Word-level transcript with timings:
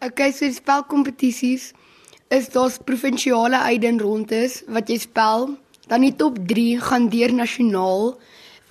Okay, 0.00 0.32
so 0.32 0.46
die 0.48 0.56
spelkompetisies 0.56 1.72
is 2.32 2.48
daar's 2.54 2.78
provinsiale 2.86 3.58
uitdenrondes 3.68 4.62
wat 4.72 4.88
jy 4.88 4.96
spel. 5.02 5.50
Dan 5.90 6.06
die 6.06 6.14
top 6.16 6.38
3 6.48 6.78
gaan 6.86 7.08
deur 7.12 7.34
nasionaal 7.34 8.14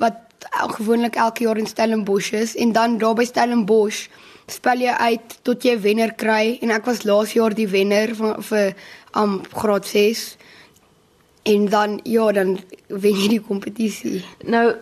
wat 0.01 0.47
el- 0.61 0.73
gewoonlik 0.77 1.15
elke 1.19 1.43
jaar 1.43 1.59
in 1.59 1.67
Stellenbosch 1.67 2.33
is 2.33 2.55
en 2.55 2.71
dan 2.73 2.97
daar 2.97 3.13
by 3.15 3.25
Stellenbosch 3.27 4.07
spel 4.49 4.81
jy 4.81 4.95
uit 5.05 5.35
tot 5.45 5.61
jy 5.67 5.75
wenner 5.83 6.15
kry 6.17 6.57
en 6.63 6.71
ek 6.73 6.87
was 6.89 7.03
laas 7.05 7.35
jaar 7.37 7.53
die 7.53 7.67
wenner 7.69 8.15
van 8.17 8.41
vir 8.41 8.73
um 9.19 9.43
graad 9.53 9.85
6 9.85 10.23
en 11.45 11.67
dan 11.69 11.99
ja, 12.05 12.31
dan 12.31 12.57
wen 12.87 13.15
jy 13.21 13.27
die 13.35 13.41
kompetisie. 13.43 14.23
Nou 14.43 14.73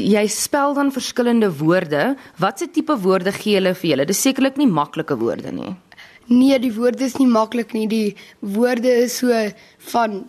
jy 0.00 0.24
spel 0.32 0.72
dan 0.78 0.92
verskillende 0.94 1.50
woorde. 1.58 2.14
Watse 2.40 2.70
tipe 2.72 2.96
woorde 3.02 3.32
gee 3.36 3.58
hulle 3.58 3.74
vir 3.74 3.90
julle? 3.90 4.06
Dis 4.08 4.22
sekerlik 4.24 4.56
nie 4.56 4.70
maklike 4.70 5.18
woorde 5.20 5.52
nie. 5.52 5.74
Nee, 6.30 6.58
die 6.62 6.70
woorde 6.70 7.04
is 7.04 7.16
nie 7.18 7.26
maklik 7.26 7.72
nie. 7.74 7.88
Die 7.90 8.14
woorde 8.38 8.90
is 9.02 9.16
so 9.18 9.34
van 9.90 10.20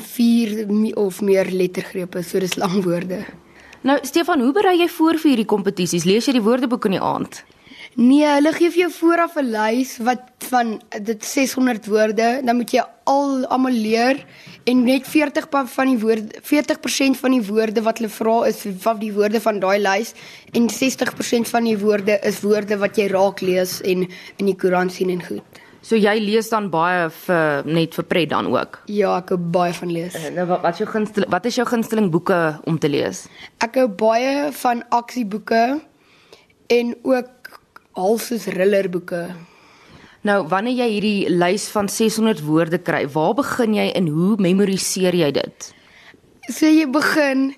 4 0.00 0.64
of 0.96 1.20
meer 1.20 1.50
lettergrepe, 1.52 2.22
so 2.24 2.40
dis 2.40 2.56
lang 2.56 2.80
woorde. 2.86 3.20
Nou 3.84 3.98
Stefan, 4.08 4.40
hoe 4.40 4.54
berei 4.56 4.78
jy 4.80 4.88
voor 4.88 5.20
vir 5.20 5.34
hierdie 5.34 5.50
kompetisies? 5.52 6.06
Lees 6.08 6.26
jy 6.26 6.38
die 6.38 6.44
woordeboek 6.46 6.88
in 6.88 6.96
die 6.96 7.04
aand? 7.04 7.42
Nee, 7.98 8.22
hulle 8.30 8.52
gee 8.54 8.70
vir 8.70 8.80
jou 8.84 8.90
vooraf 8.94 9.36
'n 9.40 9.48
lys 9.50 9.96
wat 10.06 10.22
van 10.50 10.80
dit 11.02 11.24
600 11.24 11.86
woorde, 11.86 12.40
dan 12.44 12.56
moet 12.56 12.70
jy 12.70 12.82
al 13.04 13.44
almal 13.50 13.72
leer 13.72 14.24
en 14.64 14.84
net 14.84 15.06
40 15.06 15.48
pa- 15.48 15.66
van 15.66 15.86
die 15.86 15.98
woorde 15.98 16.40
40% 16.42 17.16
van 17.16 17.30
die 17.32 17.42
woorde 17.42 17.82
wat 17.82 17.98
hulle 17.98 18.08
vra 18.10 18.44
is 18.46 18.64
van 18.78 18.98
die 18.98 19.12
woorde 19.12 19.40
van 19.40 19.58
daai 19.60 19.78
lys 19.78 20.14
en 20.52 20.68
60% 20.70 21.48
van 21.48 21.64
die 21.64 21.78
woorde 21.78 22.18
is 22.22 22.40
woorde 22.40 22.78
wat 22.78 22.96
jy 22.96 23.06
raak 23.08 23.40
lees 23.40 23.80
en 23.82 24.06
in 24.36 24.46
die 24.46 24.54
koerant 24.56 24.92
sien 24.92 25.10
en 25.10 25.22
goed. 25.24 25.42
So 25.80 25.96
jy 25.96 26.18
lees 26.20 26.48
dan 26.50 26.70
baie 26.70 27.10
vir 27.10 27.62
net 27.66 27.94
vir 27.94 28.04
pret 28.04 28.28
dan 28.30 28.46
ook. 28.46 28.82
Ja, 28.86 29.16
ek 29.18 29.28
hou 29.30 29.38
baie 29.38 29.72
van 29.74 29.90
lees. 29.92 30.14
Nou 30.34 30.46
wat 30.46 30.62
wat 30.62 30.72
is 30.72 30.78
jou 30.78 30.88
gunsteling 30.88 31.30
wat 31.30 31.46
is 31.46 31.54
jou 31.56 31.66
gunsteling 31.66 32.10
boeke 32.10 32.60
om 32.64 32.78
te 32.78 32.88
lees? 32.88 33.26
Ek 33.60 33.74
hou 33.74 33.88
baie 33.88 34.52
van 34.52 34.84
aksieboeke 34.90 35.80
en 36.68 36.94
ook 37.02 37.28
halfsoos 37.92 38.44
thrillerboeke. 38.44 39.22
Nou 40.26 40.42
wanneer 40.50 40.82
jy 40.82 40.88
hierdie 40.92 41.30
lys 41.30 41.68
van 41.72 41.88
600 41.88 42.42
woorde 42.44 42.78
kry, 42.78 43.06
waar 43.14 43.34
begin 43.38 43.74
jy 43.74 43.88
en 43.94 44.08
hoe 44.12 44.36
memoriseer 44.42 45.14
jy 45.14 45.30
dit? 45.32 45.72
So 46.50 46.66
jy 46.66 46.86
begin 46.90 47.52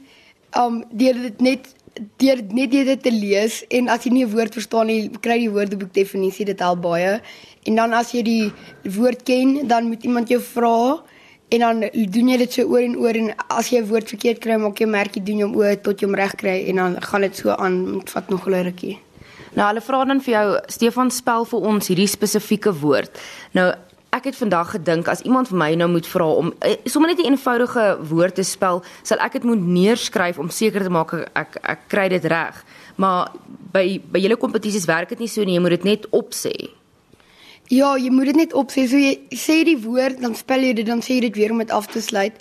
um 0.58 0.82
deur 0.90 1.14
dit 1.14 1.40
net 1.40 1.74
deur 2.20 2.40
net 2.54 2.70
deur 2.72 2.88
dit 2.92 3.02
te 3.02 3.12
lees 3.12 3.60
en 3.70 3.88
as 3.88 4.04
jy 4.04 4.12
nie 4.12 4.24
'n 4.24 4.32
woord 4.34 4.54
verstaan 4.54 4.86
nie, 4.86 5.08
kry 5.08 5.38
die 5.38 5.50
woordeboek 5.50 5.92
definisie 5.92 6.46
dit 6.46 6.60
help 6.60 6.82
baie. 6.82 7.20
En 7.66 7.74
dan 7.74 7.92
as 7.92 8.12
jy 8.12 8.22
die 8.22 8.52
woord 8.84 9.24
ken, 9.24 9.66
dan 9.68 9.88
moet 9.88 10.04
iemand 10.04 10.28
jou 10.28 10.40
vra 10.40 11.02
en 11.50 11.58
dan 11.58 11.80
doen 11.80 12.28
jy 12.28 12.36
dit 12.36 12.52
so 12.52 12.62
oor 12.62 12.82
en 12.82 12.96
oor 12.96 13.14
en 13.14 13.34
as 13.48 13.70
jy 13.70 13.80
'n 13.80 13.88
woord 13.88 14.08
verkeerd 14.08 14.38
kry, 14.38 14.56
maak 14.56 14.78
jy 14.78 14.86
'n 14.86 14.90
merkie 14.90 15.22
doen 15.22 15.38
jy 15.38 15.44
hom 15.44 15.56
oor 15.56 15.76
tot 15.76 16.00
jy 16.00 16.06
hom 16.06 16.14
reg 16.14 16.34
kry 16.36 16.68
en 16.68 16.76
dan 16.76 17.02
gaan 17.02 17.20
dit 17.20 17.36
so 17.36 17.50
aan, 17.50 18.02
vat 18.06 18.30
nog 18.30 18.46
'n 18.46 18.64
rukkie. 18.64 18.98
Nou 19.58 19.66
hulle 19.66 19.82
vra 19.82 20.04
dan 20.04 20.20
vir 20.20 20.34
jou 20.34 20.58
Stefan 20.70 21.10
spel 21.10 21.44
vir 21.44 21.60
ons 21.72 21.90
hierdie 21.90 22.08
spesifieke 22.10 22.72
woord. 22.82 23.18
Nou 23.52 23.72
ek 24.10 24.24
het 24.30 24.36
vandag 24.36 24.72
gedink 24.74 25.08
as 25.08 25.22
iemand 25.22 25.48
vir 25.50 25.58
my 25.58 25.68
nou 25.78 25.88
moet 25.92 26.06
vra 26.10 26.26
om 26.42 26.50
eh, 26.66 26.76
sommer 26.84 27.10
net 27.10 27.20
'n 27.22 27.30
eenvoudige 27.30 27.98
woord 28.10 28.34
te 28.34 28.42
spel, 28.42 28.82
sal 29.02 29.18
ek 29.18 29.32
dit 29.32 29.44
moet 29.44 29.60
neerskryf 29.60 30.38
om 30.38 30.50
seker 30.50 30.82
te 30.82 30.90
maak 30.90 31.12
ek 31.14 31.30
ek, 31.34 31.56
ek 31.62 31.80
kry 31.88 32.08
dit 32.08 32.24
reg. 32.24 32.64
Maar 32.96 33.30
by 33.72 34.00
by 34.12 34.18
julle 34.18 34.36
kompetisies 34.36 34.86
werk 34.86 35.08
dit 35.08 35.18
nie 35.18 35.28
so 35.28 35.44
nie, 35.44 35.54
jy 35.54 35.60
moet 35.60 35.70
dit 35.70 35.84
net 35.84 36.06
opsê. 36.10 36.79
Ja, 37.70 37.92
jy 37.96 38.10
moet 38.10 38.26
dit 38.32 38.36
net 38.40 38.54
opsê. 38.58 38.86
So 38.90 38.98
jy 38.98 39.12
sê 39.38 39.60
die 39.64 39.78
woord, 39.78 40.18
dan 40.20 40.34
spel 40.34 40.64
jy 40.66 40.72
dit, 40.80 40.86
dan 40.88 41.02
sê 41.06 41.18
jy 41.20 41.28
dit 41.28 41.36
weer 41.38 41.52
om 41.54 41.60
dit 41.62 41.70
af 41.70 41.86
te 41.86 42.00
sluit. 42.02 42.40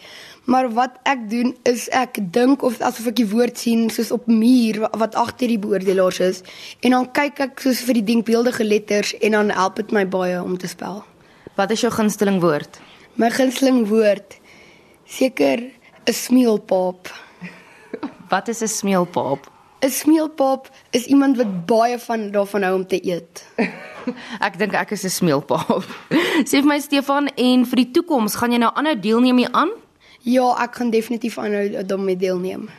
Maar 0.50 0.72
wat 0.74 0.96
ek 1.06 1.28
doen 1.30 1.52
is 1.70 1.84
ek 1.94 2.18
dink 2.34 2.64
of 2.66 2.80
asof 2.82 3.12
ek 3.12 3.20
die 3.20 3.28
woord 3.30 3.60
sien 3.62 3.90
soos 3.94 4.10
op 4.16 4.26
muur 4.26 4.80
wa- 4.82 4.90
wat 4.98 5.14
agter 5.16 5.52
die 5.52 5.60
beoordelaars 5.62 6.20
is 6.26 6.40
en 6.82 6.96
dan 6.96 7.06
kyk 7.14 7.40
ek 7.46 7.60
soos 7.62 7.84
vir 7.86 8.00
die 8.00 8.06
denkbeeldige 8.08 8.66
letters 8.66 9.12
en 9.22 9.32
dan 9.38 9.52
help 9.54 9.76
dit 9.78 9.92
my 9.94 10.08
baie 10.10 10.40
om 10.42 10.58
te 10.58 10.68
spel. 10.72 11.04
Wat 11.60 11.70
is 11.76 11.82
jou 11.86 11.92
gunsteling 11.94 12.40
woord? 12.42 12.80
My 13.22 13.30
gunsteling 13.30 13.86
woord 13.92 14.40
seker 15.06 15.62
'n 16.08 16.14
smeelpap. 16.14 17.14
Wat 18.30 18.48
is 18.50 18.64
'n 18.64 18.68
smeelpap? 18.68 19.46
'n 19.84 19.90
Smeelpap 19.92 20.70
is 20.92 21.06
iemand 21.06 21.38
wat 21.38 21.66
baie 21.68 22.00
van 22.00 22.32
daarvan 22.32 22.64
hou 22.64 22.76
om 22.76 22.88
te 22.88 22.98
eet. 23.06 23.46
Ek 24.48 24.58
dink 24.60 24.74
ek 24.74 24.92
is 24.92 25.06
'n 25.06 25.10
smeelpap. 25.10 25.86
Sê 26.50 26.62
vir 26.62 26.70
my 26.70 26.80
Stefan 26.80 27.30
en 27.36 27.66
vir 27.66 27.78
die 27.84 27.92
toekoms, 27.92 28.36
gaan 28.36 28.52
jy 28.52 28.60
nou 28.60 28.72
aanhou 28.76 28.96
deelneem 28.96 29.38
hier 29.38 29.52
aan? 29.52 29.72
Ja, 30.24 30.52
ek 30.64 30.76
gaan 30.76 30.92
definitief 30.92 31.38
aanhou 31.38 31.84
daarmee 31.84 32.18
deelneem. 32.18 32.70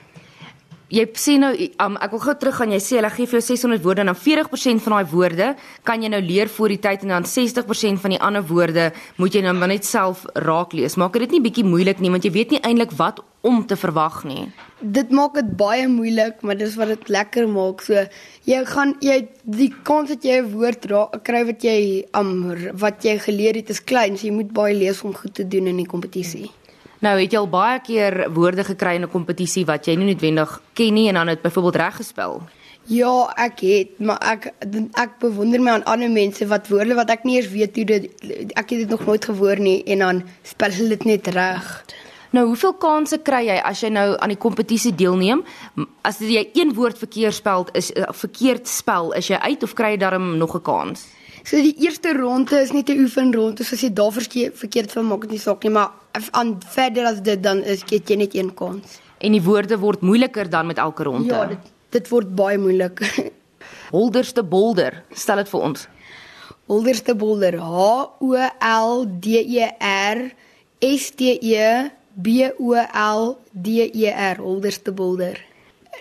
Jy 0.91 1.05
sê 1.15 1.37
nou 1.39 1.53
um, 1.55 1.97
ek 2.03 2.15
wil 2.17 2.23
gou 2.25 2.33
terug 2.35 2.57
gaan. 2.59 2.73
Jy 2.75 2.81
sê 2.83 2.97
hulle 2.99 3.11
gee 3.15 3.31
vir 3.31 3.39
jou 3.39 3.47
600 3.47 3.83
woorde 3.85 4.03
en 4.03 4.11
dan 4.11 4.19
40% 4.19 4.83
van 4.83 4.97
daai 4.97 5.13
woorde 5.13 5.51
kan 5.87 6.03
jy 6.03 6.11
nou 6.11 6.21
leer 6.25 6.51
voor 6.51 6.75
die 6.75 6.81
tyd 6.83 7.05
en 7.07 7.15
dan 7.15 7.29
60% 7.31 8.03
van 8.03 8.15
die 8.17 8.19
ander 8.19 8.43
woorde 8.43 8.89
moet 9.23 9.37
jy 9.37 9.45
nou 9.47 9.55
maar 9.55 9.71
net 9.71 9.87
self 9.87 10.25
raak 10.35 10.75
lees. 10.75 10.99
Maak 10.99 11.15
dit 11.23 11.37
nie 11.37 11.45
bietjie 11.47 11.67
moeilik 11.67 12.03
nie 12.03 12.11
want 12.11 12.27
jy 12.27 12.35
weet 12.35 12.57
nie 12.57 12.63
eintlik 12.67 12.97
wat 12.99 13.23
om 13.47 13.63
te 13.67 13.77
verwag 13.79 14.25
nie. 14.29 14.49
Dit 14.81 15.13
maak 15.15 15.37
dit 15.39 15.49
baie 15.57 15.87
moeilik, 15.89 16.43
maar 16.43 16.59
dis 16.59 16.75
wat 16.81 16.91
dit 16.93 17.09
lekker 17.13 17.47
maak. 17.49 17.85
So 17.87 18.03
jy 18.49 18.61
gaan 18.69 18.97
jy 19.05 19.21
die 19.45 19.71
kans 19.87 20.11
dat 20.11 20.25
jy 20.25 20.41
'n 20.43 20.53
woord 20.53 20.91
kry 21.23 21.45
wat 21.47 21.63
jy 21.63 22.05
um 22.15 22.51
wat 22.75 23.05
jy 23.05 23.19
geleer 23.19 23.55
het 23.55 23.71
is 23.71 23.81
klein, 23.81 24.17
so 24.17 24.27
jy 24.27 24.33
moet 24.33 24.53
baie 24.53 24.75
lees 24.75 25.05
om 25.05 25.15
goed 25.15 25.35
te 25.35 25.47
doen 25.47 25.67
in 25.67 25.77
die 25.77 25.87
kompetisie. 25.87 26.51
Nou 27.01 27.15
het 27.17 27.33
jy 27.33 27.39
al 27.41 27.49
baie 27.49 27.81
keer 27.81 28.27
woorde 28.37 28.65
gekry 28.65 28.95
in 28.95 29.05
'n 29.05 29.11
kompetisie 29.11 29.65
wat 29.65 29.87
jy 29.87 29.95
nie 29.97 30.13
noodwendig 30.13 30.61
ken 30.75 30.95
nie 30.95 31.09
en 31.09 31.15
dan 31.15 31.29
het 31.29 31.43
byvoorbeeld 31.43 31.77
reg 31.77 31.97
gespel. 31.97 32.43
Ja, 32.85 33.33
ek 33.37 33.61
het, 33.61 33.99
maar 33.99 34.19
ek 34.21 34.53
ek 34.93 35.19
bewonder 35.19 35.61
my 35.61 35.71
aan 35.71 35.85
ander 35.85 36.11
mense 36.11 36.47
wat 36.47 36.69
woorde 36.69 36.95
wat 36.95 37.11
ek 37.11 37.25
nie 37.25 37.37
eens 37.37 37.49
weet 37.49 37.77
hoe 37.77 37.85
dit 37.85 38.05
ek 38.55 38.71
het 38.71 38.79
dit 38.79 38.89
nog 38.89 39.07
nooit 39.07 39.25
gehoor 39.25 39.59
nie 39.59 39.83
en 39.85 39.99
dan 39.99 40.23
spel 40.43 40.71
hulle 40.71 40.89
dit 40.89 41.05
net 41.05 41.27
reg. 41.27 41.85
Nou, 42.31 42.47
hoeveel 42.47 42.75
kansse 42.79 43.19
kry 43.19 43.47
jy 43.47 43.57
as 43.59 43.81
jy 43.81 43.89
nou 43.89 44.17
aan 44.19 44.29
die 44.29 44.39
kompetisie 44.39 44.95
deelneem? 44.95 45.45
As 46.03 46.19
jy 46.19 46.51
een 46.55 46.75
woord 46.75 46.99
verkeerd 46.99 47.35
spel, 47.35 47.67
is 47.73 47.91
uh, 47.91 48.05
verkeerd 48.13 48.69
spel, 48.69 49.13
is 49.13 49.27
jy 49.29 49.37
uit 49.37 49.63
of 49.63 49.75
kry 49.75 49.91
jy 49.91 49.97
darm 49.97 50.37
nog 50.39 50.55
'n 50.55 50.63
kans? 50.63 51.07
So 51.45 51.57
die 51.57 51.75
eerste 51.81 52.13
ronde 52.17 52.61
is 52.61 52.73
net 52.73 52.91
'n 52.91 53.01
oefenronde, 53.01 53.65
so 53.65 53.75
as 53.75 53.83
jy 53.83 53.93
daar 53.93 54.13
verkeerd 54.13 54.57
verkeerd 54.57 54.93
van 54.93 55.07
maak 55.07 55.21
dit 55.23 55.31
nie 55.31 55.39
saak 55.39 55.63
nie, 55.63 55.73
maar 55.73 55.91
aan 56.31 56.59
verder 56.67 57.07
as 57.07 57.21
dit 57.23 57.43
dan 57.43 57.63
is 57.63 57.83
het 57.89 58.09
jy 58.09 58.17
net 58.17 58.35
een 58.35 58.55
kans. 58.55 59.01
En 59.19 59.33
die 59.33 59.43
woorde 59.43 59.79
word 59.79 60.01
moeiliker 60.01 60.51
dan 60.51 60.67
met 60.67 60.79
elke 60.79 61.03
ronde. 61.03 61.33
Ja, 61.33 61.47
dit 61.47 61.59
dit 61.91 62.09
word 62.09 62.35
baie 62.35 62.59
moeilik. 62.59 63.01
Holderste 63.97 64.43
bolder, 64.43 65.03
stel 65.13 65.37
dit 65.37 65.49
vir 65.49 65.61
ons. 65.61 65.89
Holderste 66.67 67.15
bolder 67.15 67.59
H 67.59 67.79
O 68.21 68.35
L 68.61 69.07
D 69.21 69.27
E 69.43 69.71
R 69.81 70.31
S 70.81 71.11
T 71.11 71.39
E 71.41 71.91
B 72.15 72.51
O 72.59 72.75
L 72.75 73.39
D 73.53 73.91
E 73.93 74.11
R 74.11 74.37
Holderste 74.37 74.93
bolder. 74.93 75.41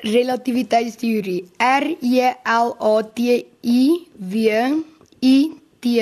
Relativiteitsteorie 0.01 1.49
R 1.57 1.95
E 2.01 2.33
L 2.45 2.75
A 2.79 3.01
T 3.03 3.19
I 3.63 4.07
W 4.17 4.45
I 5.21 5.61
T 5.79 5.99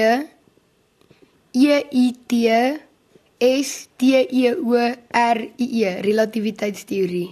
E 1.53 1.73
I 1.73 2.15
T 2.27 2.49
S 3.39 3.89
T 3.97 4.27
E 4.29 4.51
O 4.53 4.73
R 5.11 5.37
I 5.41 5.53
E 5.57 6.01
relativiteitsteorie. 6.01 7.31